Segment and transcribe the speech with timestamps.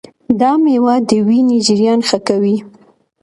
[0.39, 2.57] دا مېوه د وینې جریان ښه کوي.